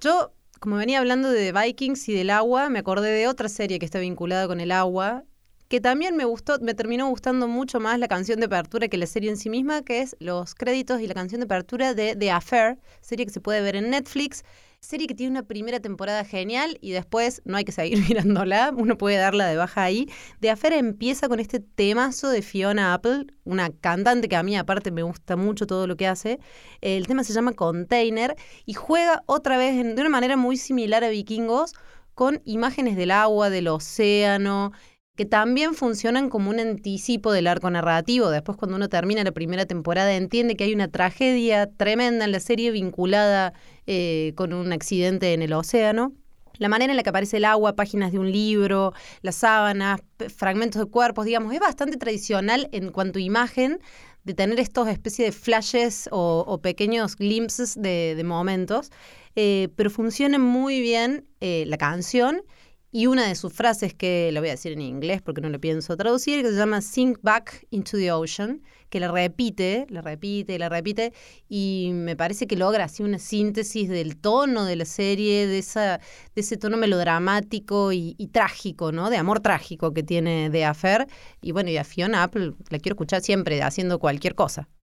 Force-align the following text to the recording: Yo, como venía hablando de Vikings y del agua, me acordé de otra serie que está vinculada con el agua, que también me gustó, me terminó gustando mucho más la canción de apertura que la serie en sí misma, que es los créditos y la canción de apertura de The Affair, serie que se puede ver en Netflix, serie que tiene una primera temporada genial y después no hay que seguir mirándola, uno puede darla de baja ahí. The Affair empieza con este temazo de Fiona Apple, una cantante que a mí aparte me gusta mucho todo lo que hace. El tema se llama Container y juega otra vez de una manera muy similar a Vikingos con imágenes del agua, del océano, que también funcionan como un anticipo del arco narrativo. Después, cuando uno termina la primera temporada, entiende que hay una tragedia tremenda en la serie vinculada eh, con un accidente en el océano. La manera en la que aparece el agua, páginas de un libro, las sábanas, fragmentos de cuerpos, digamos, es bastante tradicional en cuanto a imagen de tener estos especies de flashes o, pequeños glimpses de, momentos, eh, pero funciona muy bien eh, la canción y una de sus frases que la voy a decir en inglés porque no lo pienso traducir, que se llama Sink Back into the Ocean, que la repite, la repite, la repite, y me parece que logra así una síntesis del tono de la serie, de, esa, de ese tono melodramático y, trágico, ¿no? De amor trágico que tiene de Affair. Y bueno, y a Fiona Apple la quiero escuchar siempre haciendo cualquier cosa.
Yo, 0.00 0.32
como 0.60 0.76
venía 0.76 0.98
hablando 0.98 1.28
de 1.28 1.52
Vikings 1.52 2.08
y 2.08 2.14
del 2.14 2.30
agua, 2.30 2.70
me 2.70 2.78
acordé 2.78 3.10
de 3.10 3.28
otra 3.28 3.50
serie 3.50 3.78
que 3.78 3.84
está 3.84 3.98
vinculada 3.98 4.48
con 4.48 4.58
el 4.60 4.72
agua, 4.72 5.24
que 5.68 5.78
también 5.78 6.16
me 6.16 6.24
gustó, 6.24 6.58
me 6.60 6.72
terminó 6.72 7.06
gustando 7.08 7.46
mucho 7.46 7.80
más 7.80 7.98
la 7.98 8.08
canción 8.08 8.40
de 8.40 8.46
apertura 8.46 8.88
que 8.88 8.96
la 8.96 9.06
serie 9.06 9.28
en 9.28 9.36
sí 9.36 9.50
misma, 9.50 9.82
que 9.82 10.00
es 10.00 10.16
los 10.18 10.54
créditos 10.54 11.02
y 11.02 11.06
la 11.06 11.12
canción 11.12 11.40
de 11.40 11.44
apertura 11.44 11.92
de 11.92 12.16
The 12.16 12.30
Affair, 12.30 12.78
serie 13.02 13.26
que 13.26 13.32
se 13.32 13.42
puede 13.42 13.60
ver 13.60 13.76
en 13.76 13.90
Netflix, 13.90 14.42
serie 14.80 15.06
que 15.06 15.14
tiene 15.14 15.30
una 15.30 15.42
primera 15.42 15.78
temporada 15.78 16.24
genial 16.24 16.78
y 16.80 16.92
después 16.92 17.42
no 17.44 17.56
hay 17.56 17.64
que 17.64 17.72
seguir 17.72 17.98
mirándola, 18.08 18.72
uno 18.76 18.96
puede 18.96 19.16
darla 19.16 19.46
de 19.46 19.56
baja 19.56 19.84
ahí. 19.84 20.08
The 20.40 20.50
Affair 20.50 20.72
empieza 20.74 21.28
con 21.28 21.38
este 21.38 21.60
temazo 21.60 22.30
de 22.30 22.42
Fiona 22.42 22.94
Apple, 22.94 23.26
una 23.44 23.70
cantante 23.70 24.28
que 24.28 24.36
a 24.36 24.42
mí 24.42 24.56
aparte 24.56 24.90
me 24.90 25.02
gusta 25.02 25.36
mucho 25.36 25.66
todo 25.66 25.86
lo 25.86 25.96
que 25.96 26.06
hace. 26.06 26.40
El 26.80 27.06
tema 27.06 27.24
se 27.24 27.32
llama 27.32 27.52
Container 27.52 28.36
y 28.64 28.72
juega 28.72 29.22
otra 29.26 29.58
vez 29.58 29.76
de 29.76 30.00
una 30.00 30.10
manera 30.10 30.36
muy 30.36 30.56
similar 30.56 31.04
a 31.04 31.10
Vikingos 31.10 31.74
con 32.14 32.40
imágenes 32.44 32.96
del 32.96 33.10
agua, 33.10 33.50
del 33.50 33.68
océano, 33.68 34.72
que 35.20 35.26
también 35.26 35.74
funcionan 35.74 36.30
como 36.30 36.48
un 36.48 36.60
anticipo 36.60 37.30
del 37.30 37.46
arco 37.46 37.68
narrativo. 37.68 38.30
Después, 38.30 38.56
cuando 38.56 38.76
uno 38.78 38.88
termina 38.88 39.22
la 39.22 39.32
primera 39.32 39.66
temporada, 39.66 40.14
entiende 40.14 40.56
que 40.56 40.64
hay 40.64 40.72
una 40.72 40.88
tragedia 40.88 41.66
tremenda 41.66 42.24
en 42.24 42.32
la 42.32 42.40
serie 42.40 42.70
vinculada 42.70 43.52
eh, 43.86 44.32
con 44.34 44.54
un 44.54 44.72
accidente 44.72 45.34
en 45.34 45.42
el 45.42 45.52
océano. 45.52 46.14
La 46.56 46.70
manera 46.70 46.94
en 46.94 46.96
la 46.96 47.02
que 47.02 47.10
aparece 47.10 47.36
el 47.36 47.44
agua, 47.44 47.76
páginas 47.76 48.12
de 48.12 48.18
un 48.18 48.32
libro, 48.32 48.94
las 49.20 49.34
sábanas, 49.34 50.00
fragmentos 50.34 50.82
de 50.82 50.90
cuerpos, 50.90 51.26
digamos, 51.26 51.52
es 51.52 51.60
bastante 51.60 51.98
tradicional 51.98 52.70
en 52.72 52.90
cuanto 52.90 53.18
a 53.18 53.22
imagen 53.22 53.78
de 54.24 54.32
tener 54.32 54.58
estos 54.58 54.88
especies 54.88 55.28
de 55.28 55.32
flashes 55.32 56.08
o, 56.12 56.60
pequeños 56.62 57.16
glimpses 57.16 57.74
de, 57.78 58.18
momentos, 58.24 58.90
eh, 59.36 59.68
pero 59.76 59.90
funciona 59.90 60.38
muy 60.38 60.80
bien 60.80 61.26
eh, 61.42 61.64
la 61.66 61.76
canción 61.76 62.40
y 62.92 63.06
una 63.06 63.28
de 63.28 63.34
sus 63.34 63.52
frases 63.52 63.94
que 63.94 64.30
la 64.32 64.40
voy 64.40 64.48
a 64.48 64.52
decir 64.52 64.72
en 64.72 64.80
inglés 64.80 65.22
porque 65.22 65.40
no 65.40 65.48
lo 65.48 65.60
pienso 65.60 65.96
traducir, 65.96 66.42
que 66.42 66.50
se 66.50 66.56
llama 66.56 66.80
Sink 66.80 67.18
Back 67.22 67.66
into 67.70 67.96
the 67.96 68.10
Ocean, 68.10 68.62
que 68.88 68.98
la 68.98 69.10
repite, 69.10 69.86
la 69.90 70.02
repite, 70.02 70.58
la 70.58 70.68
repite, 70.68 71.12
y 71.48 71.90
me 71.92 72.16
parece 72.16 72.46
que 72.46 72.56
logra 72.56 72.84
así 72.84 73.02
una 73.02 73.18
síntesis 73.18 73.88
del 73.88 74.16
tono 74.16 74.64
de 74.64 74.76
la 74.76 74.84
serie, 74.84 75.46
de, 75.46 75.58
esa, 75.58 75.98
de 76.34 76.40
ese 76.40 76.56
tono 76.56 76.76
melodramático 76.76 77.92
y, 77.92 78.14
trágico, 78.32 78.92
¿no? 78.92 79.10
De 79.10 79.16
amor 79.16 79.40
trágico 79.40 79.92
que 79.94 80.02
tiene 80.02 80.50
de 80.50 80.64
Affair. 80.64 81.06
Y 81.40 81.52
bueno, 81.52 81.70
y 81.70 81.76
a 81.76 81.84
Fiona 81.84 82.22
Apple 82.24 82.54
la 82.70 82.78
quiero 82.78 82.94
escuchar 82.94 83.22
siempre 83.22 83.62
haciendo 83.62 83.98
cualquier 83.98 84.34
cosa. 84.34 84.68